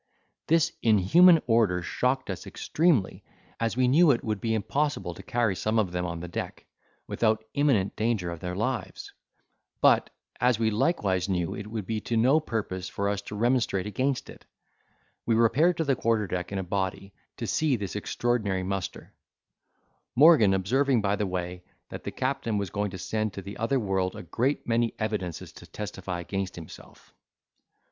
[0.47, 3.23] This inhuman order shocked us extremely,
[3.59, 6.65] as we knew it would be impossible to carry some of them on the deck,
[7.05, 9.13] without imminent danger of their lives:
[9.79, 10.09] but,
[10.39, 14.27] as we likewise knew it would be to no purpose for us to remonstrate against
[14.27, 14.43] it,
[15.27, 19.13] we repaired to the quarter deck in a body, to see this extraordinary muster;
[20.15, 23.79] Morgan observing by the way, that the captain was going to send to the other
[23.79, 27.13] world a great many evidences to testify against himself.